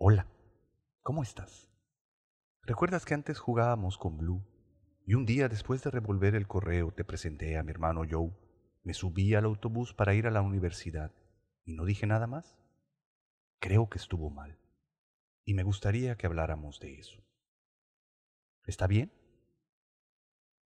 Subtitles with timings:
[0.00, 0.28] Hola,
[1.02, 1.68] ¿cómo estás?
[2.62, 4.44] ¿Recuerdas que antes jugábamos con Blue?
[5.04, 8.30] Y un día después de revolver el correo te presenté a mi hermano Joe.
[8.84, 11.10] Me subí al autobús para ir a la universidad
[11.64, 12.56] y no dije nada más.
[13.58, 14.56] Creo que estuvo mal.
[15.44, 17.20] Y me gustaría que habláramos de eso.
[18.66, 19.10] ¿Está bien?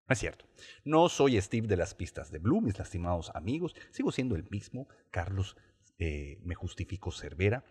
[0.08, 0.44] No es cierto.
[0.84, 3.74] No soy Steve de las pistas de Blue, mis lastimados amigos.
[3.92, 5.56] Sigo siendo el mismo, Carlos
[5.98, 7.64] eh, me justifico Cervera.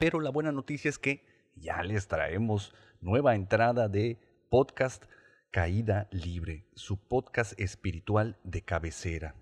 [0.00, 2.72] Pero la buena noticia es que ya les traemos
[3.02, 4.18] nueva entrada de
[4.48, 5.04] podcast
[5.50, 9.34] Caída Libre, su podcast espiritual de cabecera.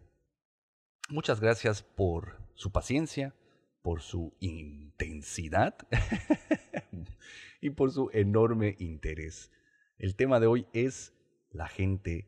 [1.11, 3.37] Muchas gracias por su paciencia,
[3.83, 5.77] por su intensidad
[7.61, 9.53] y por su enorme interés.
[9.97, 11.15] El tema de hoy es
[11.53, 12.27] la gente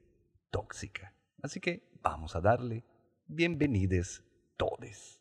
[0.53, 1.17] tóxica.
[1.43, 2.85] Así que vamos a darle
[3.27, 4.23] bienvenidos
[4.57, 5.19] todes.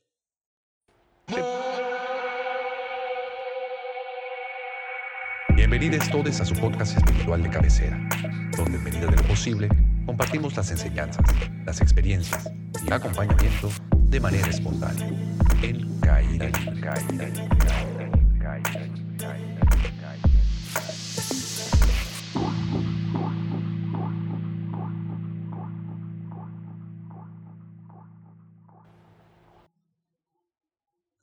[5.70, 7.95] Bienvenidos todos a su podcast espiritual de cabecera,
[8.58, 9.70] donde en medida de lo posible
[10.08, 11.23] compartimos las enseñanzas,
[11.64, 12.52] las experiencias
[12.84, 15.08] y acompañamiento de manera espontánea.
[15.61, 16.81] En Caída Libre.
[16.81, 17.30] Caída.
[17.59, 17.98] Caída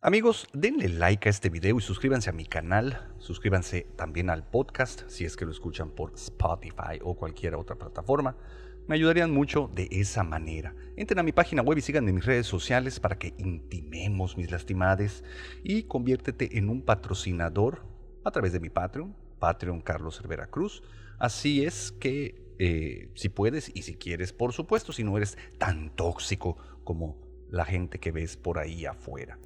[0.06, 3.12] Amigos, denle like a este video y suscríbanse a mi canal.
[3.18, 8.36] Suscríbanse también al podcast si es que lo escuchan por Spotify o cualquier otra plataforma.
[8.86, 10.76] Me ayudarían mucho de esa manera.
[10.94, 14.48] Entren a mi página web y sigan en mis redes sociales para que intimemos mis
[14.48, 15.24] lastimades
[15.64, 17.82] y conviértete en un patrocinador
[18.22, 20.84] a través de mi Patreon, Patreon Carlos Cervera Cruz.
[21.18, 25.90] Así es que eh, si puedes y si quieres, por supuesto, si no eres tan
[25.90, 27.18] tóxico como
[27.50, 29.40] la gente que ves por ahí afuera.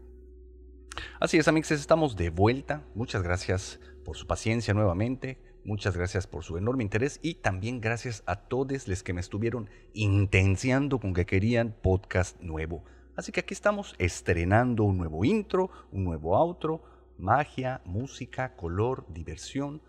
[1.18, 2.82] Así es, amigos, estamos de vuelta.
[2.94, 5.38] Muchas gracias por su paciencia nuevamente.
[5.64, 9.68] Muchas gracias por su enorme interés y también gracias a todos los que me estuvieron
[9.92, 12.84] intenciando con que querían podcast nuevo.
[13.16, 16.82] Así que aquí estamos estrenando un nuevo intro, un nuevo outro,
[17.18, 19.82] magia, música, color, diversión,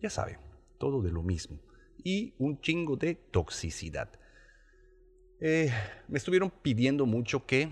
[0.00, 0.38] ya saben,
[0.78, 1.60] todo de lo mismo.
[2.02, 4.08] Y un chingo de toxicidad.
[5.40, 5.70] Eh,
[6.08, 7.68] me estuvieron pidiendo mucho que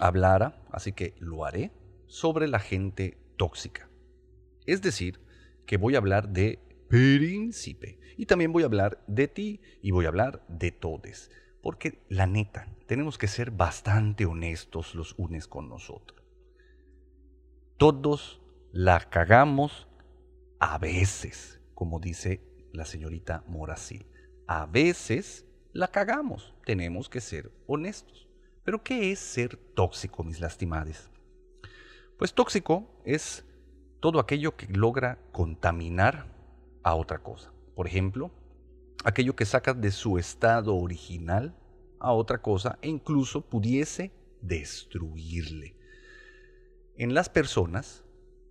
[0.00, 1.70] hablara, así que lo haré
[2.08, 3.88] sobre la gente tóxica.
[4.66, 5.20] Es decir,
[5.66, 6.58] que voy a hablar de
[6.88, 11.30] príncipe y también voy a hablar de ti y voy a hablar de todes.
[11.62, 16.22] Porque la neta, tenemos que ser bastante honestos los unes con nosotros.
[17.76, 18.40] Todos
[18.72, 19.88] la cagamos
[20.58, 22.42] a veces, como dice
[22.72, 24.06] la señorita Morasil.
[24.46, 28.28] A veces la cagamos, tenemos que ser honestos.
[28.64, 31.10] Pero ¿qué es ser tóxico, mis lastimades?
[32.18, 33.46] Pues tóxico es
[34.00, 36.26] todo aquello que logra contaminar
[36.82, 37.52] a otra cosa.
[37.76, 38.32] Por ejemplo,
[39.04, 41.54] aquello que saca de su estado original
[42.00, 45.76] a otra cosa e incluso pudiese destruirle.
[46.96, 48.04] En las personas,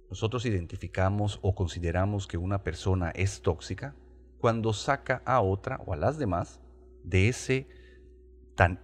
[0.09, 3.95] nosotros identificamos o consideramos que una persona es tóxica
[4.39, 6.61] cuando saca a otra o a las demás
[7.03, 7.67] de ese
[8.55, 8.79] tan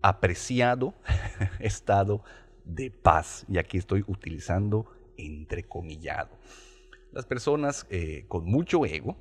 [0.00, 0.94] apreciado
[1.60, 2.24] estado
[2.66, 3.46] de paz.
[3.48, 6.30] Y aquí estoy utilizando entrecomillado.
[7.12, 9.16] Las personas eh, con mucho ego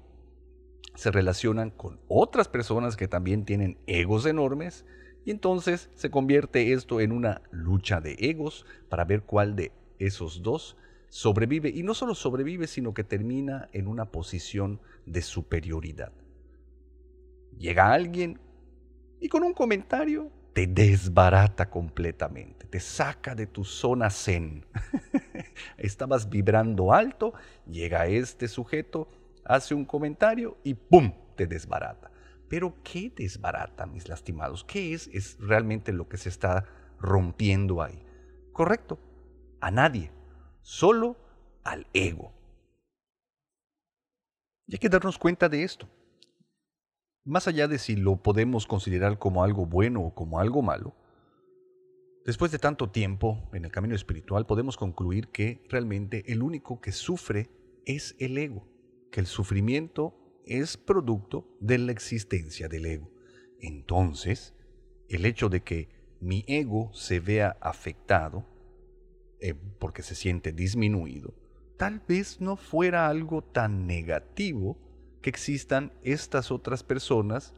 [0.96, 4.86] se relacionan con otras personas que también tienen egos enormes
[5.26, 10.42] y entonces se convierte esto en una lucha de egos para ver cuál de esos
[10.42, 10.78] dos
[11.10, 16.12] sobrevive y no solo sobrevive sino que termina en una posición de superioridad.
[17.58, 18.40] Llega alguien
[19.20, 24.66] y con un comentario te desbarata completamente, te saca de tu zona zen.
[25.78, 27.34] Estabas vibrando alto,
[27.70, 29.10] llega este sujeto,
[29.44, 31.14] hace un comentario y ¡pum!
[31.36, 32.10] te desbarata.
[32.48, 34.64] Pero ¿qué desbarata, mis lastimados?
[34.64, 36.64] ¿Qué es, es realmente lo que se está
[37.02, 38.02] rompiendo ahí?
[38.54, 38.98] Correcto,
[39.60, 40.10] a nadie,
[40.62, 41.18] solo
[41.66, 42.32] al ego.
[44.68, 45.86] Y hay que darnos cuenta de esto.
[47.28, 50.96] Más allá de si lo podemos considerar como algo bueno o como algo malo,
[52.24, 56.92] después de tanto tiempo en el camino espiritual podemos concluir que realmente el único que
[56.92, 57.50] sufre
[57.88, 58.68] es el ego,
[59.12, 63.10] que el sufrimiento es producto de la existencia del ego.
[63.60, 64.54] Entonces,
[65.10, 65.90] el hecho de que
[66.22, 68.46] mi ego se vea afectado,
[69.40, 71.34] eh, porque se siente disminuido,
[71.76, 74.85] tal vez no fuera algo tan negativo
[75.26, 77.56] que existan estas otras personas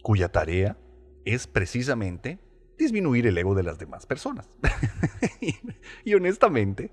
[0.00, 0.78] cuya tarea
[1.24, 2.38] es precisamente
[2.78, 4.48] disminuir el ego de las demás personas.
[6.04, 6.92] y, honestamente,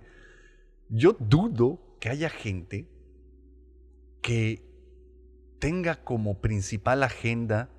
[0.89, 2.89] Yo dudo que haya gente
[4.23, 4.65] que
[5.59, 7.69] tenga como principal agenda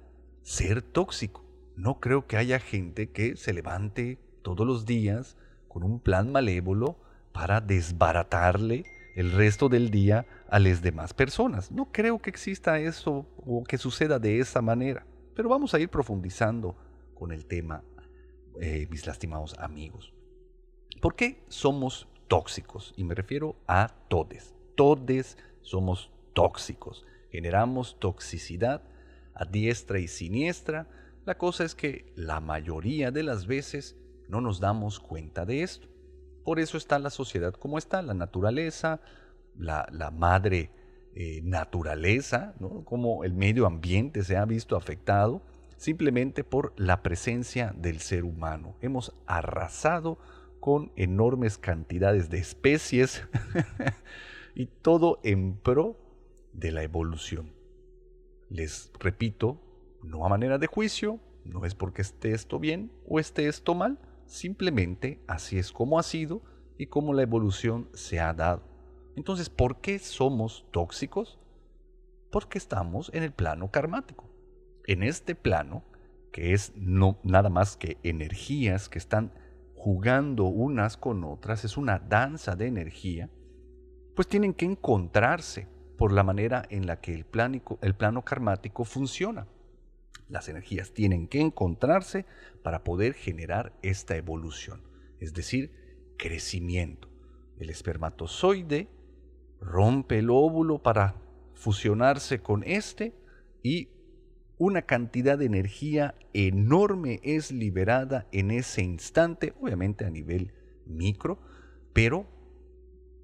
[0.43, 1.45] ser tóxico.
[1.75, 5.37] No creo que haya gente que se levante todos los días
[5.67, 7.01] con un plan malévolo
[7.33, 8.85] para desbaratarle
[9.17, 11.73] el resto del día a las demás personas.
[11.73, 15.05] No creo que exista eso o que suceda de esa manera.
[15.35, 16.77] Pero vamos a ir profundizando
[17.13, 17.83] con el tema,
[18.61, 20.15] eh, mis lastimados amigos.
[21.03, 22.95] ¿Por qué somos tóxicos?
[22.97, 24.55] Y me refiero a todes.
[24.77, 27.05] Todes somos tóxicos.
[27.33, 28.81] Generamos toxicidad
[29.35, 30.87] a diestra y siniestra.
[31.25, 33.97] La cosa es que la mayoría de las veces
[34.29, 35.89] no nos damos cuenta de esto.
[36.45, 39.01] Por eso está la sociedad como está, la naturaleza,
[39.59, 40.71] la, madre
[41.15, 42.55] eh, naturaleza,
[42.85, 45.43] como el medio ambiente se ha visto afectado
[45.77, 48.77] simplemente por la presencia del ser humano.
[48.81, 50.19] Hemos arrasado
[50.61, 53.23] con enormes cantidades de especies
[54.55, 55.99] y todo en pro
[56.53, 57.53] de la evolución.
[58.49, 59.61] Les repito,
[60.03, 63.99] no a manera de juicio, no es porque esté esto bien o esté esto mal,
[64.27, 66.41] simplemente así es como ha sido
[66.79, 68.74] y como la evolución se ha dado.
[69.17, 71.39] Entonces, ¿por qué somos tóxicos?
[72.31, 74.29] Porque estamos en el plano karmático.
[74.87, 75.85] En este plano,
[76.33, 79.33] que es no nada más que energías que están
[79.77, 83.31] jugando unas con otras, es una danza de energía,
[84.17, 87.27] pues tienen que encontrarse por la manera en la que el,
[87.81, 89.47] el plano karmático funciona.
[90.29, 92.25] Las energías tienen que encontrarse
[92.63, 94.83] para poder generar esta evolución,
[95.21, 95.73] es decir,
[96.17, 97.09] crecimiento.
[97.59, 98.89] El espermatozoide
[99.65, 101.15] rompe el óvulo para
[101.55, 103.15] fusionarse con este
[103.63, 103.89] y
[104.59, 110.53] una cantidad de energía enorme es liberada en ese instante, obviamente a nivel
[110.87, 111.39] micro,
[111.93, 112.27] pero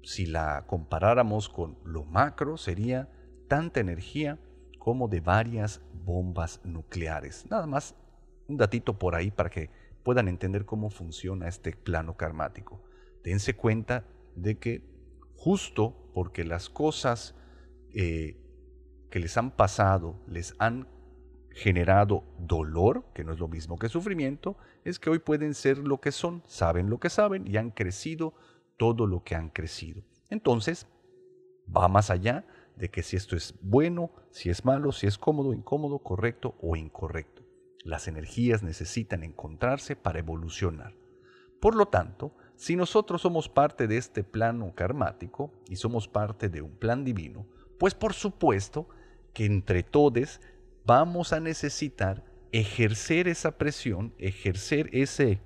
[0.03, 3.09] si la comparáramos con lo macro, sería
[3.47, 4.39] tanta energía
[4.79, 7.45] como de varias bombas nucleares.
[7.49, 7.95] Nada más
[8.47, 9.69] un datito por ahí para que
[10.03, 12.83] puedan entender cómo funciona este plano karmático.
[13.23, 14.05] Dense cuenta
[14.35, 14.83] de que
[15.35, 17.35] justo porque las cosas
[17.93, 18.37] eh,
[19.09, 20.87] que les han pasado les han
[21.51, 25.99] generado dolor, que no es lo mismo que sufrimiento, es que hoy pueden ser lo
[25.99, 28.33] que son, saben lo que saben y han crecido
[28.77, 30.03] todo lo que han crecido.
[30.29, 30.87] Entonces,
[31.75, 35.53] va más allá de que si esto es bueno, si es malo, si es cómodo,
[35.53, 37.43] incómodo, correcto o incorrecto.
[37.83, 40.95] Las energías necesitan encontrarse para evolucionar.
[41.59, 46.61] Por lo tanto, si nosotros somos parte de este plano karmático y somos parte de
[46.61, 47.47] un plan divino,
[47.79, 48.87] pues por supuesto
[49.33, 50.39] que entre todos
[50.85, 55.39] vamos a necesitar ejercer esa presión, ejercer ese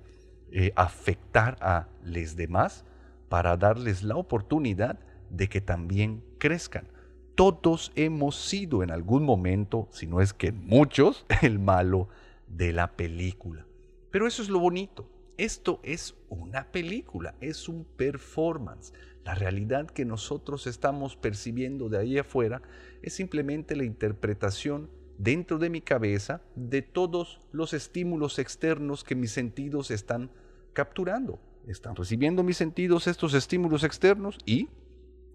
[0.52, 2.84] eh, afectar a los demás
[3.30, 4.98] para darles la oportunidad
[5.30, 6.86] de que también crezcan.
[7.34, 12.10] Todos hemos sido en algún momento, si no es que muchos, el malo
[12.46, 13.64] de la película.
[14.10, 15.15] Pero eso es lo bonito.
[15.36, 18.94] Esto es una película, es un performance.
[19.22, 22.62] La realidad que nosotros estamos percibiendo de ahí afuera
[23.02, 24.88] es simplemente la interpretación
[25.18, 30.30] dentro de mi cabeza de todos los estímulos externos que mis sentidos están
[30.72, 31.38] capturando.
[31.66, 34.70] Están recibiendo mis sentidos estos estímulos externos y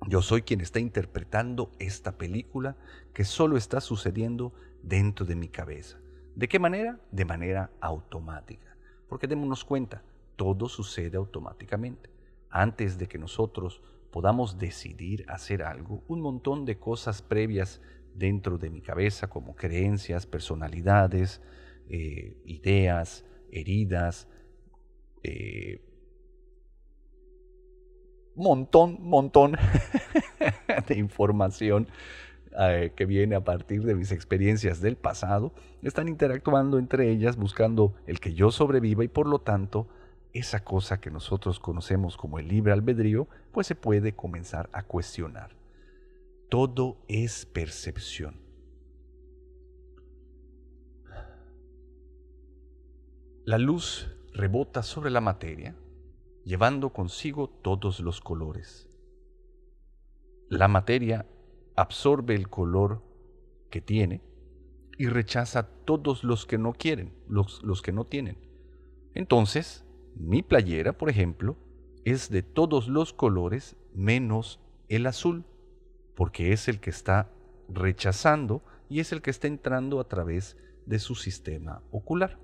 [0.08, 2.76] yo soy quien está interpretando esta película
[3.14, 6.00] que solo está sucediendo dentro de mi cabeza.
[6.36, 7.00] ¿De qué manera?
[7.12, 8.71] De manera automática.
[9.12, 10.02] Porque démonos cuenta,
[10.38, 12.10] todo sucede automáticamente.
[12.50, 17.82] Antes de que nosotros podamos decidir hacer algo, un montón de cosas previas
[18.16, 21.42] dentro de mi cabeza, como creencias, personalidades,
[21.90, 24.30] eh, ideas, heridas,
[25.24, 25.84] eh,
[28.34, 29.58] montón, montón
[30.88, 31.90] de información
[32.60, 37.94] eh, que viene a partir de mis experiencias del pasado, están interactuando entre ellas buscando
[38.08, 39.88] el que yo sobreviva y por lo tanto
[40.34, 45.52] esa cosa que nosotros conocemos como el libre albedrío, pues se puede comenzar a cuestionar.
[46.50, 48.40] Todo es percepción.
[53.46, 55.76] La luz rebota sobre la materia
[56.44, 58.88] llevando consigo todos los colores.
[60.50, 61.26] La materia
[61.76, 63.02] absorbe el color
[63.70, 64.22] que tiene
[64.98, 68.38] y rechaza todos los que no quieren, los, los que no tienen.
[69.14, 69.86] Entonces,
[70.16, 71.58] mi playera, por ejemplo,
[72.06, 74.60] es de todos los colores menos
[74.90, 75.46] el azul,
[76.16, 77.32] porque es el que está
[77.70, 82.38] rechazando y es el que está entrando a través de su sistema ocular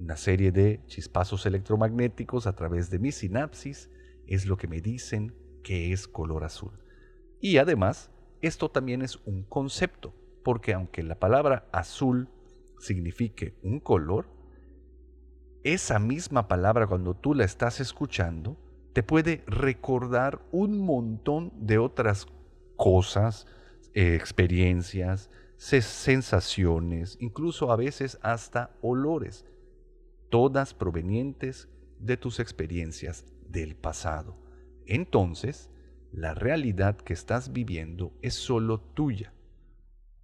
[0.00, 3.90] una serie de chispazos electromagnéticos a través de mi sinapsis
[4.26, 6.72] es lo que me dicen qué es color azul.
[7.40, 12.28] Y además, esto también es un concepto, porque aunque la palabra azul
[12.78, 14.26] signifique un color,
[15.62, 18.56] esa misma palabra cuando tú la estás escuchando
[18.92, 22.26] te puede recordar un montón de otras
[22.76, 23.46] cosas,
[23.94, 29.44] eh, experiencias, sensaciones, incluso a veces hasta olores,
[30.30, 31.68] todas provenientes
[31.98, 34.36] de tus experiencias del pasado.
[34.86, 35.70] Entonces,
[36.12, 39.32] la realidad que estás viviendo es solo tuya,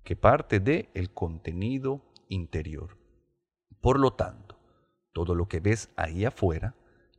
[0.02, 2.96] que parte de el contenido interior.
[3.80, 4.58] Por lo tanto,
[5.12, 6.74] todo lo que ves ahí afuera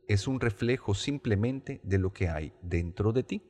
[0.06, 3.42] es un reflejo simplemente de lo que hay dentro de ti.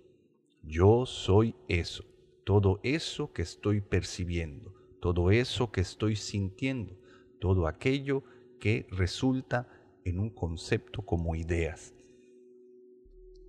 [0.62, 2.04] Yo soy eso,
[2.44, 6.96] todo eso que estoy percibiendo, todo eso que estoy sintiendo,
[7.40, 8.25] todo aquello
[8.58, 9.68] que resulta
[10.04, 11.94] en un concepto como ideas.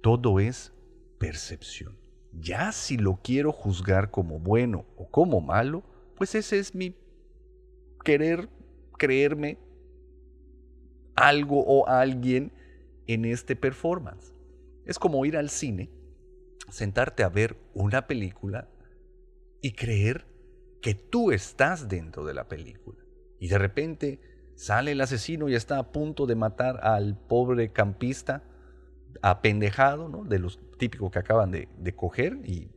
[0.02, 0.72] Todo es
[1.20, 1.98] percepción.
[2.32, 5.84] Ya si lo quiero juzgar como bueno o como malo,
[6.16, 6.96] pues ese es mi
[8.04, 8.50] querer
[8.98, 9.58] creerme
[11.16, 12.52] algo o alguien
[13.08, 14.34] en este performance.
[14.86, 15.90] Es como ir al cine,
[16.70, 18.70] sentarte a ver una película
[19.62, 20.26] y creer
[20.82, 23.04] que tú estás dentro de la película.
[23.40, 24.20] Y de repente
[24.56, 28.44] sale el asesino y está a punto de matar al pobre campista
[29.22, 30.24] apendejado, ¿no?
[30.24, 32.70] De los típicos que acaban de, coger y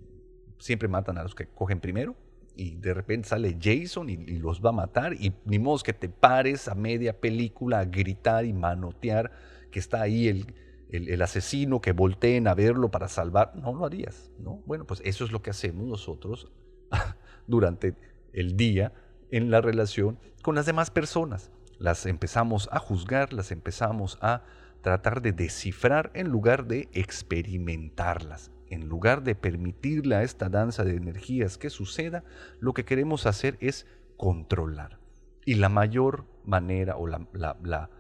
[0.59, 2.17] siempre matan a los que cogen primero.
[2.55, 5.15] Y de repente sale Jason y, los va a matar.
[5.15, 9.33] Y ni modo que te pares a media película a gritar y manotear
[9.71, 10.55] que está ahí el,
[10.91, 13.57] el, asesino, que volteen a verlo para salvar.
[13.57, 14.63] No lo harías, ¿no?
[14.67, 16.51] Bueno, pues eso es lo que hacemos nosotros
[17.47, 17.95] durante
[18.33, 18.93] el día
[19.31, 21.51] en la relación con las demás personas.
[21.79, 24.43] Las empezamos a juzgar, las empezamos a
[24.83, 28.51] tratar de descifrar en lugar de experimentarlas.
[28.69, 32.25] En lugar de permitirle a esta danza de energías que suceda,
[32.59, 33.87] lo que queremos hacer es
[34.17, 34.99] controlar.
[35.45, 37.91] Y la mayor manera o la, la,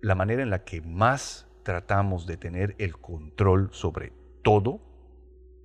[0.00, 4.80] la manera en la que más tratamos de tener el control sobre todo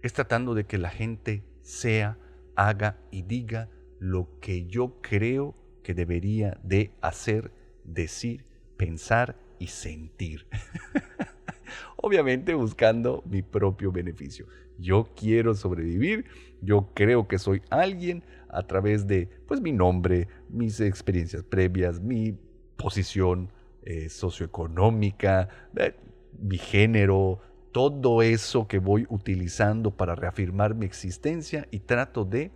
[0.02, 2.18] es tratando de que la gente sea,
[2.56, 3.70] haga y diga
[4.00, 7.52] lo que yo creo que debería de hacer,
[7.84, 8.46] decir,
[8.78, 10.48] pensar y sentir.
[11.98, 14.48] Obviamente buscando mi propio beneficio.
[14.78, 16.26] Yo quiero sobrevivir,
[16.62, 22.38] yo creo que soy alguien a través de pues mi nombre, mis experiencias previas, mi
[22.78, 23.50] posición
[23.84, 25.96] eh, socioeconómica, eh,
[26.40, 27.40] mi género,
[27.72, 32.52] todo eso que voy utilizando para reafirmar mi existencia y trato de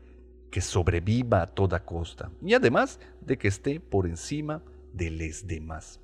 [0.50, 4.62] que sobreviva a toda costa y además de que esté por encima
[4.93, 6.00] de los demás.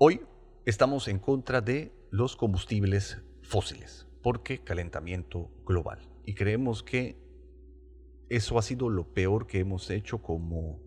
[0.00, 0.20] Hoy
[0.64, 6.08] estamos en contra de los combustibles fósiles, porque calentamiento global.
[6.24, 7.18] Y creemos que
[8.28, 10.78] eso ha sido lo peor que hemos hecho como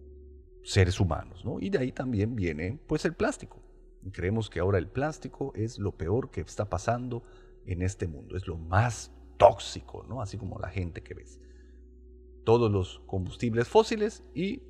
[0.63, 1.59] seres humanos, ¿no?
[1.59, 3.61] Y de ahí también viene pues el plástico.
[4.01, 7.23] Y creemos que ahora el plástico es lo peor que está pasando
[7.65, 10.21] en este mundo, es lo más tóxico, ¿no?
[10.21, 11.41] Así como la gente que ves.
[12.45, 14.63] Todos los combustibles fósiles y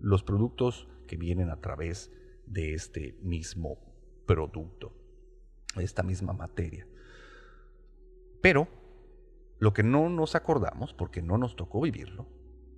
[0.00, 2.10] los productos que vienen a través
[2.52, 3.78] de de este mismo
[4.26, 4.92] producto,
[5.76, 6.86] esta misma materia.
[8.40, 8.68] Pero
[9.58, 12.26] lo que no nos acordamos, porque no nos tocó vivirlo,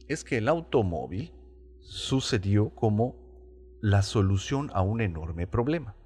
[0.08, 1.32] es que el automóvil
[1.80, 3.16] sucedió como
[3.80, 5.96] la solución a un enorme problema.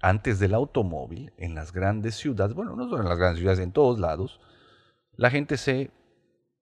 [0.00, 3.72] Antes del automóvil, en las grandes ciudades, bueno, no solo en las grandes ciudades, en
[3.72, 4.40] todos lados,
[5.16, 5.90] la gente se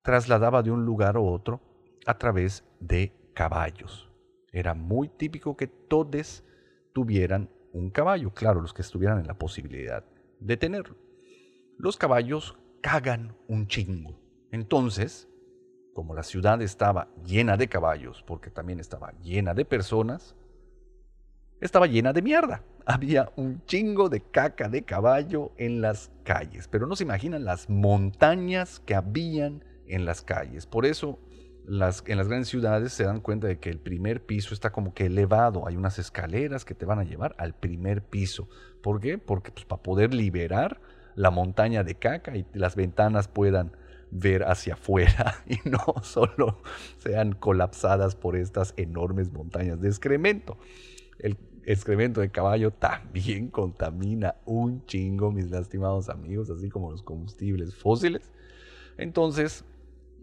[0.03, 1.61] trasladaba de un lugar a otro
[2.05, 4.11] a través de caballos.
[4.51, 6.43] Era muy típico que todos
[6.99, 10.05] tuvieran un caballo, claro, los que estuvieran en la posibilidad
[10.41, 10.97] de tenerlo.
[11.79, 14.19] Los caballos cagan un chingo.
[14.51, 15.29] Entonces,
[15.95, 20.35] como la ciudad estaba llena de caballos, porque también estaba llena de personas,
[21.61, 22.65] estaba llena de mierda.
[22.85, 27.71] Había un chingo de caca de caballo en las calles, pero no se imaginan las
[27.71, 30.67] montañas que habían en las calles.
[30.67, 31.21] Por eso
[31.69, 34.95] las, en las grandes ciudades se dan cuenta de que el primer piso está como
[34.95, 35.69] que elevado.
[35.69, 38.49] Hay unas escaleras que te van a llevar al primer piso.
[38.83, 39.19] ¿Por qué?
[39.19, 40.81] Porque pues, para poder liberar
[41.15, 43.73] la montaña de caca y las ventanas puedan
[44.11, 46.63] ver hacia afuera y no solo
[46.99, 50.57] sean colapsadas por estas enormes montañas de excremento.
[51.19, 57.75] El excremento de caballo también contamina un chingo, mis lastimados amigos, así como los combustibles
[57.75, 58.33] fósiles.
[58.97, 59.65] Entonces,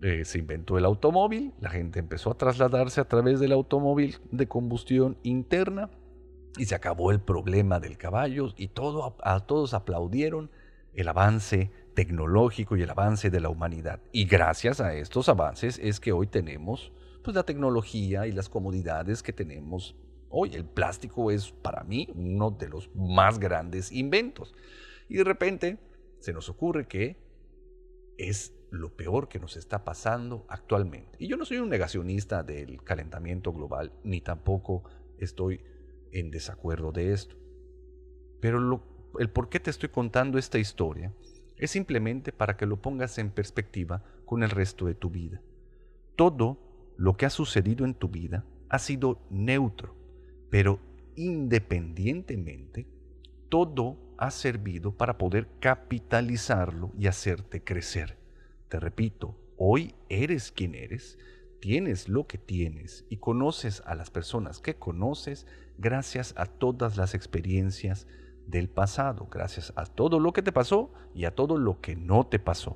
[0.01, 4.47] eh, se inventó el automóvil, la gente empezó a trasladarse a través del automóvil de
[4.47, 5.89] combustión interna
[6.57, 10.49] y se acabó el problema del caballo y todos aplaudieron
[10.93, 13.99] el avance tecnológico y el avance de la humanidad.
[14.11, 16.91] Y gracias a estos avances es que hoy tenemos
[17.23, 19.95] pues, la tecnología y las comodidades que tenemos
[20.29, 20.55] hoy.
[20.55, 24.53] El plástico es para mí uno de los más grandes inventos.
[25.09, 25.77] Y de repente
[26.19, 27.17] se nos ocurre que
[28.17, 31.17] es lo peor que nos está pasando actualmente.
[31.19, 34.83] Y yo no soy un negacionista del calentamiento global, ni tampoco
[35.17, 35.61] estoy
[36.11, 37.35] en desacuerdo de esto.
[38.39, 38.81] Pero
[39.19, 41.13] el por qué te estoy contando esta historia
[41.57, 45.41] es simplemente para que lo pongas en perspectiva con el resto de tu vida.
[46.15, 46.57] Todo
[46.97, 49.95] lo que ha sucedido en tu vida ha sido neutro,
[50.49, 50.79] pero
[51.15, 52.87] independientemente,
[53.49, 58.17] todo ha servido para poder capitalizarlo y hacerte crecer.
[58.75, 61.17] Te repito, hoy eres quien eres,
[61.61, 67.13] tienes lo que tienes y conoces a las personas que conoces gracias a todas las
[67.13, 68.05] experiencias
[68.47, 72.27] del pasado, gracias a todo lo que te pasó y a todo lo que no
[72.27, 72.75] te pasó.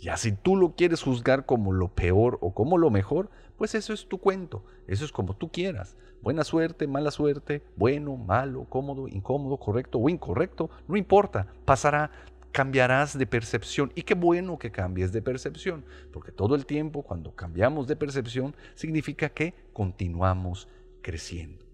[0.00, 3.92] Ya si tú lo quieres juzgar como lo peor o como lo mejor, pues eso
[3.92, 5.96] es tu cuento, eso es como tú quieras.
[6.20, 12.10] Buena suerte, mala suerte, bueno, malo, cómodo, incómodo, correcto o incorrecto, no importa, pasará,
[12.52, 13.92] cambiarás de percepción.
[13.94, 18.54] Y qué bueno que cambies de percepción, porque todo el tiempo cuando cambiamos de percepción
[18.74, 20.68] significa que continuamos
[21.02, 21.64] creciendo.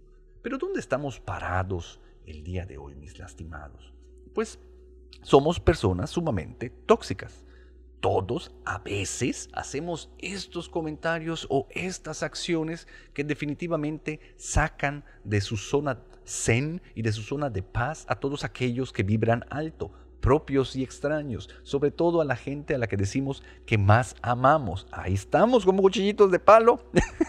[0.42, 3.92] Pero ¿dónde estamos parados el día de hoy, mis lastimados?
[4.34, 4.58] Pues
[5.22, 7.44] somos personas sumamente tóxicas
[8.04, 16.02] todos a veces hacemos estos comentarios o estas acciones que definitivamente sacan de su zona
[16.26, 19.90] zen y de su zona de paz a todos aquellos que vibran alto,
[20.24, 24.86] propios y extraños, sobre todo a la gente a la que decimos que más amamos.
[24.90, 26.80] Ahí estamos como cuchillitos de palo,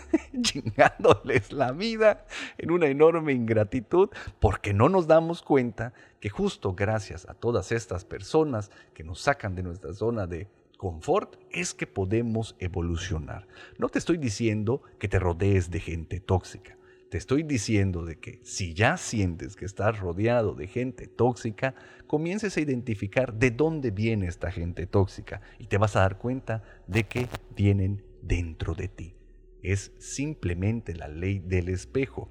[0.42, 2.26] chingándoles la vida
[2.58, 8.06] en una enorme ingratitud, porque no nos damos cuenta que justo gracias a todas estas
[8.06, 13.46] personas que nos sacan de nuestra zona de confort es que podemos evolucionar.
[13.78, 16.78] No te estoy diciendo que te rodees de gente tóxica.
[17.16, 21.74] Te estoy diciendo de que si ya sientes que estás rodeado de gente tóxica,
[22.08, 26.62] comiences a identificar de dónde viene esta gente tóxica y te vas a dar cuenta
[26.88, 29.16] de que vienen dentro de ti.
[29.64, 32.30] Es simplemente la ley del espejo.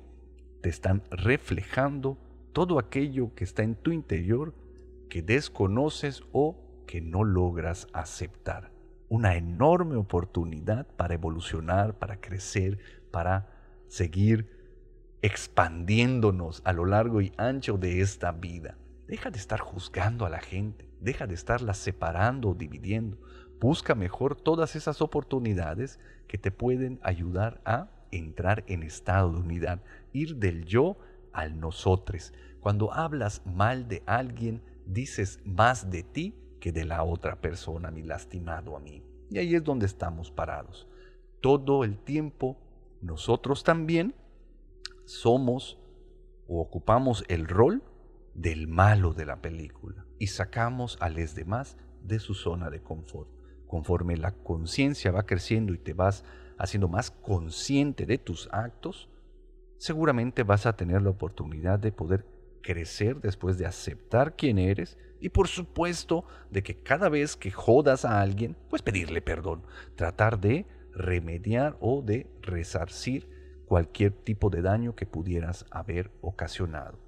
[0.60, 2.18] Te están reflejando
[2.52, 4.54] todo aquello que está en tu interior
[5.08, 8.70] que desconoces o que no logras aceptar.
[9.08, 13.48] Una enorme oportunidad para evolucionar, para crecer, para
[13.88, 14.53] seguir
[15.24, 18.76] expandiéndonos a lo largo y ancho de esta vida.
[19.08, 23.16] Deja de estar juzgando a la gente, deja de estarla separando o dividiendo.
[23.58, 29.80] Busca mejor todas esas oportunidades que te pueden ayudar a entrar en estado de unidad,
[30.12, 30.98] ir del yo
[31.32, 32.34] al nosotros.
[32.60, 38.02] Cuando hablas mal de alguien, dices más de ti que de la otra persona, mi
[38.02, 39.02] lastimado a mí.
[39.30, 40.86] Y ahí es donde estamos parados.
[41.40, 42.58] Todo el tiempo
[43.00, 44.14] nosotros también
[45.04, 45.78] somos
[46.46, 47.82] o ocupamos el rol
[48.34, 53.28] del malo de la película y sacamos a los demás de su zona de confort.
[53.66, 56.24] Conforme la conciencia va creciendo y te vas
[56.58, 59.08] haciendo más consciente de tus actos,
[59.78, 62.26] seguramente vas a tener la oportunidad de poder
[62.62, 68.04] crecer después de aceptar quién eres y por supuesto de que cada vez que jodas
[68.04, 69.62] a alguien, pues pedirle perdón,
[69.96, 73.28] tratar de remediar o de resarcir
[73.66, 76.98] cualquier tipo de daño que pudieras haber ocasionado.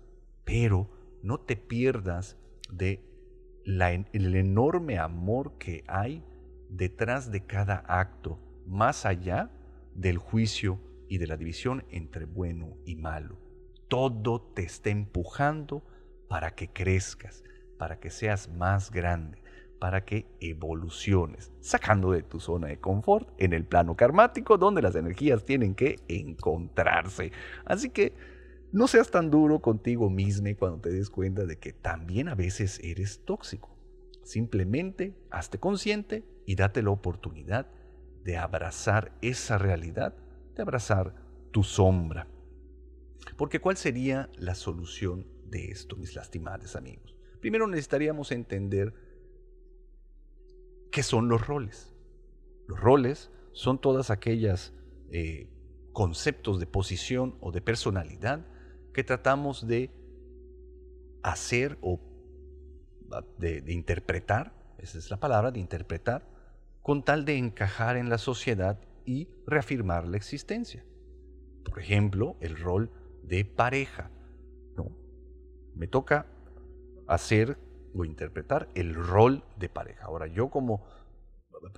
[0.44, 0.90] Pero
[1.22, 2.36] no te pierdas
[2.70, 3.04] de
[3.64, 6.22] el enorme amor que hay
[6.70, 9.50] detrás de cada acto, más allá
[9.94, 13.38] del juicio y de la división entre bueno y malo.
[13.88, 15.84] Todo te está empujando
[16.28, 17.42] para que crezcas,
[17.78, 19.42] para que seas más grande,
[19.78, 24.96] para que evoluciones, sacando de tu zona de confort en el plano karmático donde las
[24.96, 27.32] energías tienen que encontrarse.
[27.64, 28.14] Así que
[28.72, 32.80] no seas tan duro contigo mismo cuando te des cuenta de que también a veces
[32.82, 33.76] eres tóxico.
[34.22, 37.68] Simplemente hazte consciente y date la oportunidad
[38.24, 40.14] de abrazar esa realidad,
[40.54, 41.14] de abrazar
[41.52, 42.26] tu sombra.
[43.36, 47.16] Porque ¿cuál sería la solución de esto, mis lastimados amigos?
[47.40, 48.92] Primero necesitaríamos entender
[50.90, 51.94] qué son los roles.
[52.66, 54.74] Los roles son todas aquellas
[55.10, 55.48] eh,
[55.92, 58.46] conceptos de posición o de personalidad
[58.92, 59.90] que tratamos de
[61.22, 62.00] hacer o
[63.38, 66.28] de, de interpretar, esa es la palabra, de interpretar,
[66.82, 70.84] con tal de encajar en la sociedad y reafirmar la existencia.
[71.64, 72.90] Por ejemplo, el rol
[73.22, 74.10] de pareja,
[75.76, 76.26] me toca
[77.06, 77.58] hacer
[77.96, 80.04] o interpretar el rol de pareja.
[80.04, 80.84] Ahora, yo como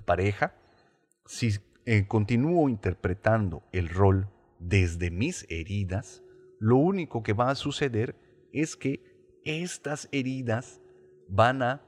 [0.05, 0.53] pareja,
[1.25, 1.51] si
[1.85, 4.27] eh, continúo interpretando el rol
[4.59, 6.23] desde mis heridas,
[6.59, 8.15] lo único que va a suceder
[8.51, 9.03] es que
[9.45, 10.81] estas heridas
[11.27, 11.81] van a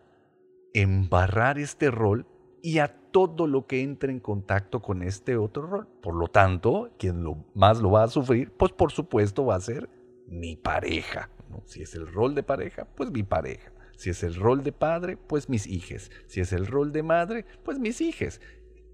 [0.73, 2.25] embarrar este rol
[2.61, 5.87] y a todo lo que entre en contacto con este otro rol.
[6.01, 9.61] Por lo tanto, quien lo, más lo va a sufrir, pues por supuesto va a
[9.61, 9.89] ser
[10.27, 11.29] mi pareja.
[11.65, 13.71] Si es el rol de pareja, pues mi pareja.
[14.01, 16.09] Si es el rol de padre, pues mis hijas.
[16.25, 18.41] Si es el rol de madre, pues mis hijas.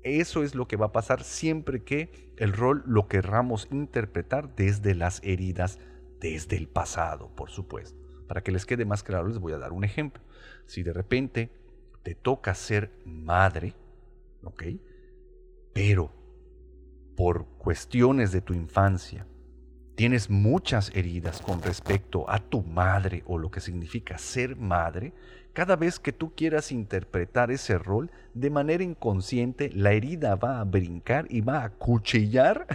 [0.04, 4.96] Eso es lo que va a pasar siempre que el rol lo querramos interpretar desde
[4.96, 5.80] las heridas,
[6.20, 7.98] desde el pasado, por supuesto.
[8.28, 10.22] Para que les quede más claro, les voy a dar un ejemplo.
[10.66, 11.52] Si de repente
[12.04, 13.76] te toca ser madre,
[14.44, 14.64] ¿ok?
[15.72, 16.12] Pero
[17.16, 19.26] por cuestiones de tu infancia,
[19.98, 25.12] tienes muchas heridas con respecto a tu madre o lo que significa ser madre,
[25.54, 30.66] cada vez que tú quieras interpretar ese rol de manera inconsciente, la herida va a
[30.66, 32.68] brincar y va a cuchillar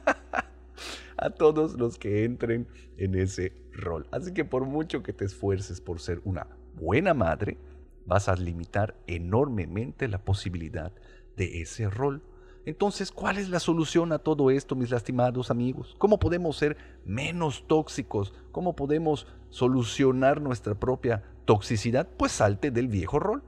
[1.18, 4.06] a todos los que entren en ese rol.
[4.10, 7.58] Así que por mucho que te esfuerces por ser una buena madre,
[8.06, 10.90] vas a limitar enormemente la posibilidad
[11.36, 12.22] de ese rol.
[12.70, 15.96] Entonces, ¿cuál es la solución a todo esto, mis lastimados amigos?
[15.98, 18.32] ¿Cómo podemos ser menos tóxicos?
[18.52, 22.08] ¿Cómo podemos solucionar nuestra propia toxicidad?
[22.16, 23.42] Pues salte del viejo rol,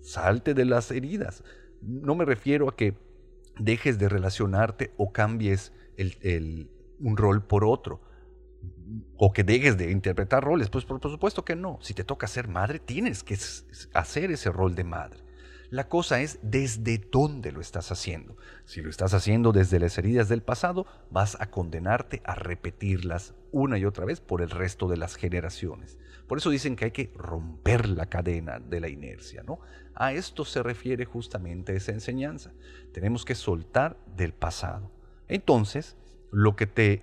[0.00, 1.44] salte de las heridas.
[1.82, 2.96] No me refiero a que
[3.58, 5.74] dejes de relacionarte o cambies
[6.98, 8.00] un rol por otro
[9.18, 10.70] o que dejes de interpretar roles.
[10.70, 11.78] Pues por, supuesto que no.
[11.82, 13.36] Si te toca ser madre, tienes que
[13.92, 15.23] hacer ese rol de madre.
[15.74, 18.36] La cosa es desde dónde lo estás haciendo.
[18.64, 23.76] Si lo estás haciendo desde las heridas del pasado, vas a condenarte a repetirlas una
[23.76, 25.98] y otra vez por el resto de las generaciones.
[26.28, 29.58] Por eso dicen que hay que romper la cadena de la inercia, ¿no?
[29.96, 32.52] A esto se refiere justamente esa enseñanza.
[32.92, 34.92] Tenemos que soltar del pasado.
[35.26, 35.96] Entonces,
[36.30, 37.02] lo que te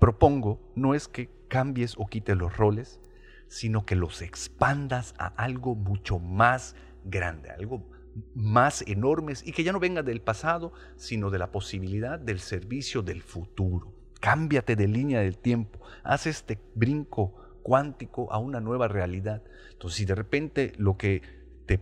[0.00, 2.98] propongo no es que cambies o quites los roles,
[3.46, 7.96] sino que los expandas a algo mucho más grande, algo
[8.34, 13.02] más enormes y que ya no venga del pasado, sino de la posibilidad del servicio
[13.02, 13.92] del futuro.
[14.20, 19.42] Cámbiate de línea del tiempo, haz este brinco cuántico a una nueva realidad.
[19.72, 21.22] Entonces, si de repente lo que
[21.66, 21.78] te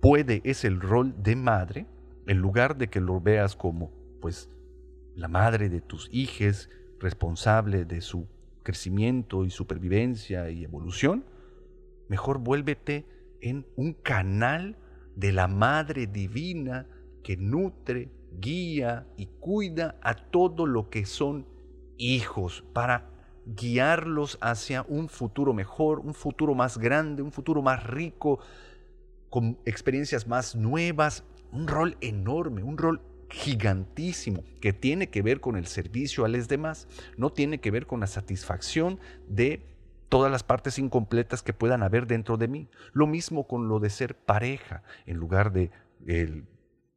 [0.00, 1.86] puede es el rol de madre,
[2.26, 3.90] en lugar de que lo veas como,
[4.20, 4.48] pues,
[5.14, 8.28] la madre de tus hijos, responsable de su
[8.62, 11.24] crecimiento y supervivencia y evolución,
[12.08, 13.06] mejor vuélvete
[13.40, 14.76] en un canal
[15.16, 16.86] de la Madre Divina
[17.22, 21.46] que nutre, guía y cuida a todo lo que son
[21.98, 23.10] hijos para
[23.44, 28.40] guiarlos hacia un futuro mejor, un futuro más grande, un futuro más rico,
[29.30, 35.56] con experiencias más nuevas, un rol enorme, un rol gigantísimo que tiene que ver con
[35.56, 39.71] el servicio a los demás, no tiene que ver con la satisfacción de
[40.12, 42.68] todas las partes incompletas que puedan haber dentro de mí.
[42.92, 45.70] Lo mismo con lo de ser pareja, en lugar de
[46.06, 46.44] el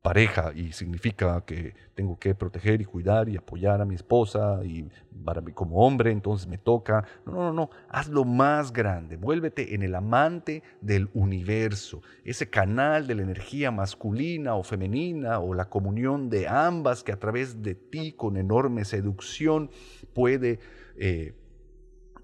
[0.01, 4.89] pareja y significa que tengo que proteger y cuidar y apoyar a mi esposa y
[5.23, 7.05] para mí como hombre entonces me toca.
[7.25, 13.15] No, no, no, hazlo más grande, vuélvete en el amante del universo, ese canal de
[13.15, 18.11] la energía masculina o femenina o la comunión de ambas que a través de ti
[18.11, 19.71] con enorme seducción
[20.13, 20.59] puede
[20.97, 21.33] eh,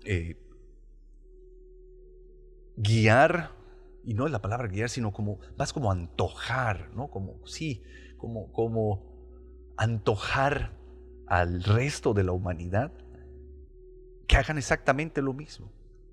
[0.04, 0.36] eh,
[2.76, 3.52] guiar
[4.04, 7.10] y no es la palabra guiar, sino como, vas como antojar, ¿no?
[7.10, 7.84] Como, sí,
[8.18, 9.04] como, como
[9.78, 10.78] antojar
[11.28, 12.92] al resto de la humanidad
[14.28, 15.72] que hagan exactamente lo mismo,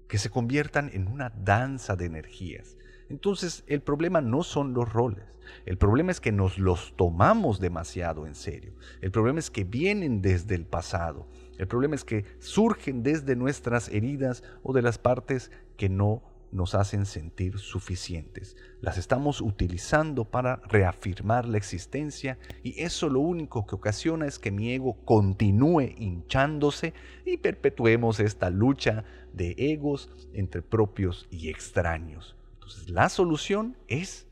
[0.08, 2.76] que se conviertan en una danza de energías.
[3.08, 5.24] Entonces, el problema no son los roles,
[5.64, 10.20] el problema es que nos los tomamos demasiado en serio, el problema es que vienen
[10.20, 11.26] desde el pasado,
[11.58, 16.74] el problema es que surgen desde nuestras heridas o de las partes que no nos
[16.74, 18.56] hacen sentir suficientes.
[18.80, 24.50] Las estamos utilizando para reafirmar la existencia y eso lo único que ocasiona es que
[24.50, 32.36] mi ego continúe hinchándose y perpetuemos esta lucha de egos entre propios y extraños.
[32.54, 34.26] Entonces la solución es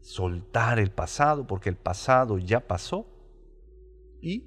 [0.00, 3.06] soltar el pasado porque el pasado ya pasó
[4.20, 4.44] y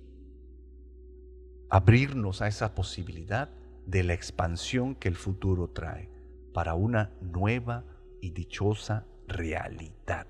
[1.70, 3.50] abrirnos a esa posibilidad
[3.86, 6.14] de la expansión que el futuro trae
[6.56, 7.84] para una nueva
[8.22, 10.26] y dichosa realidad.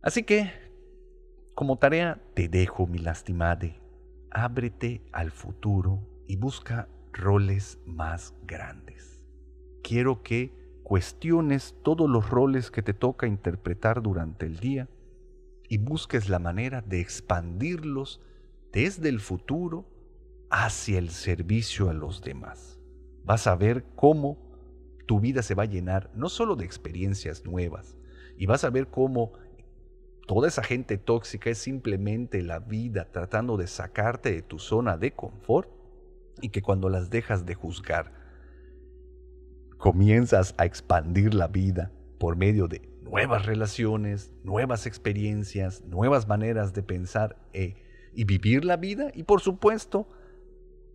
[0.00, 0.50] Así que,
[1.54, 3.78] como tarea, te dejo mi lastimade,
[4.30, 9.22] ábrete al futuro y busca roles más grandes.
[9.82, 14.88] Quiero que cuestiones todos los roles que te toca interpretar durante el día
[15.68, 18.22] y busques la manera de expandirlos
[18.72, 19.84] desde el futuro
[20.48, 22.77] hacia el servicio a los demás.
[23.28, 24.38] Vas a ver cómo
[25.04, 27.94] tu vida se va a llenar no solo de experiencias nuevas,
[28.38, 29.34] y vas a ver cómo
[30.26, 35.12] toda esa gente tóxica es simplemente la vida tratando de sacarte de tu zona de
[35.12, 35.68] confort
[36.40, 38.14] y que cuando las dejas de juzgar,
[39.76, 46.82] comienzas a expandir la vida por medio de nuevas relaciones, nuevas experiencias, nuevas maneras de
[46.82, 47.74] pensar e,
[48.14, 50.08] y vivir la vida y por supuesto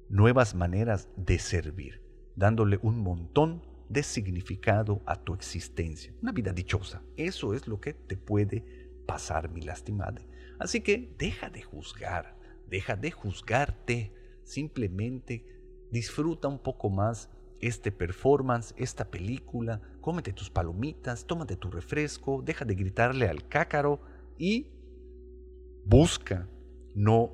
[0.10, 2.03] nuevas maneras de servir,
[2.36, 6.14] dándole un montón de significado a tu existencia.
[6.22, 7.04] Una vida dichosa.
[7.16, 8.64] Eso es lo que te puede
[9.06, 10.22] pasar, mi lastimada.
[10.60, 12.38] Así que deja de juzgar,
[12.70, 14.14] deja de juzgarte.
[14.44, 15.46] Simplemente
[15.92, 22.66] disfruta un poco más este performance, esta película, cómete tus palomitas, tómate tu refresco, deja
[22.66, 24.02] de gritarle al cácaro
[24.38, 24.68] y
[25.86, 26.50] busca
[26.94, 27.32] no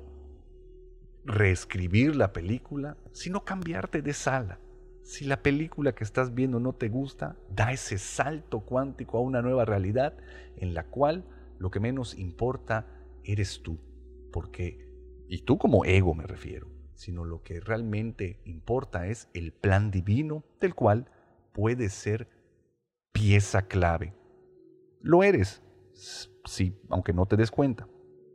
[1.24, 4.60] reescribir la película, sino cambiarte de sala.
[5.02, 9.42] Si la película que estás viendo no te gusta, da ese salto cuántico a una
[9.42, 10.14] nueva realidad
[10.56, 11.24] en la cual
[11.58, 12.86] lo que menos importa
[13.24, 13.78] eres tú,
[14.32, 14.88] porque,
[15.28, 20.44] y tú como ego me refiero, sino lo que realmente importa es el plan divino
[20.60, 21.10] del cual
[21.52, 22.28] puedes ser
[23.12, 24.14] pieza clave.
[25.00, 25.62] Lo eres,
[26.44, 27.88] sí, aunque no te des cuenta,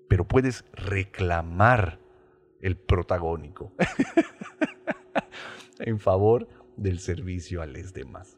[0.09, 1.99] pero puedes reclamar
[2.59, 3.73] el protagónico
[5.79, 8.37] en favor del servicio a los demás.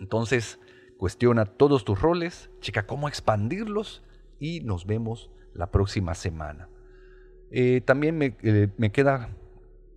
[0.00, 0.58] Entonces,
[0.96, 4.02] cuestiona todos tus roles, checa cómo expandirlos
[4.38, 6.68] y nos vemos la próxima semana.
[7.50, 9.36] Eh, también me, eh, me queda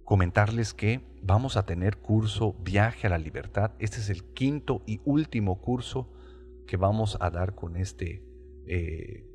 [0.04, 3.72] comentarles que vamos a tener curso Viaje a la Libertad.
[3.80, 6.10] Este es el quinto y último curso
[6.68, 8.24] que vamos a dar con este
[8.68, 9.26] eh,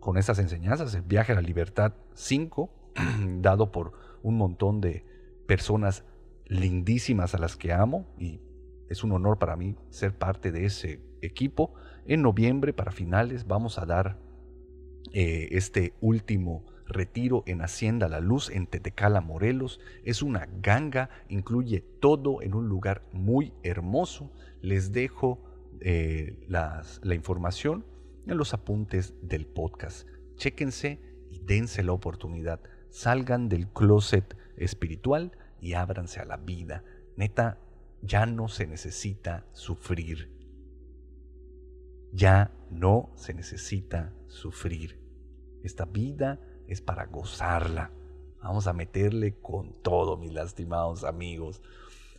[0.00, 2.70] con estas enseñanzas, el Viaje a la Libertad 5,
[3.40, 5.04] dado por un montón de
[5.46, 6.04] personas
[6.48, 8.40] lindísimas a las que amo y
[8.88, 11.74] es un honor para mí ser parte de ese equipo.
[12.06, 14.18] En noviembre, para finales, vamos a dar
[15.12, 19.78] eh, este último retiro en Hacienda La Luz en Tetecala, Morelos.
[20.04, 24.32] Es una ganga, incluye todo en un lugar muy hermoso.
[24.62, 25.42] Les dejo
[25.80, 27.84] eh, la información
[28.26, 30.08] en los apuntes del podcast.
[30.36, 32.60] Chéquense y dense la oportunidad.
[32.88, 36.84] Salgan del closet espiritual y ábranse a la vida.
[37.16, 37.58] Neta,
[38.02, 40.30] ya no se necesita sufrir.
[42.12, 45.00] Ya no se necesita sufrir.
[45.62, 47.90] Esta vida es para gozarla.
[48.42, 51.60] Vamos a meterle con todo, mis lastimados amigos.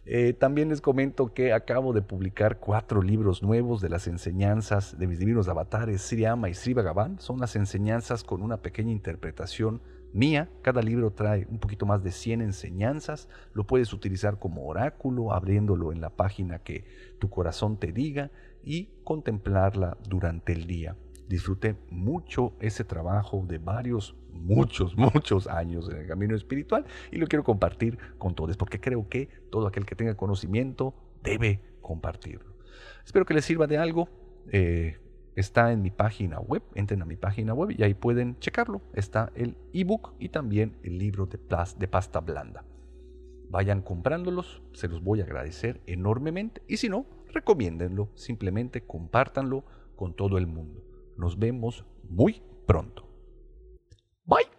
[0.05, 5.07] Eh, también les comento que acabo de publicar cuatro libros nuevos de las enseñanzas de
[5.07, 7.19] mis divinos avatares, Sri Ama y Sri Bhagavan.
[7.19, 9.81] Son las enseñanzas con una pequeña interpretación
[10.13, 10.49] mía.
[10.61, 13.27] Cada libro trae un poquito más de 100 enseñanzas.
[13.53, 16.85] Lo puedes utilizar como oráculo, abriéndolo en la página que
[17.19, 18.31] tu corazón te diga
[18.63, 20.95] y contemplarla durante el día.
[21.27, 27.27] Disfruté mucho ese trabajo de varios, muchos, muchos años en el camino espiritual y lo
[27.27, 32.55] quiero compartir con todos porque creo que todo aquel que tenga conocimiento debe compartirlo.
[33.05, 34.09] Espero que les sirva de algo.
[34.51, 34.97] Eh,
[35.35, 38.81] está en mi página web, entren a mi página web y ahí pueden checarlo.
[38.93, 41.39] Está el ebook y también el libro de,
[41.77, 42.65] de pasta blanda.
[43.49, 49.63] Vayan comprándolos, se los voy a agradecer enormemente y si no, recomiéndenlo, simplemente compártanlo
[49.95, 50.83] con todo el mundo.
[51.17, 53.07] Nos vemos muy pronto.
[54.25, 54.58] Bye.